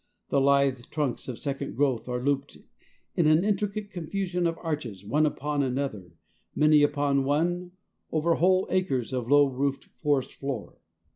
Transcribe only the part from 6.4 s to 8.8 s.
many upon one, over whole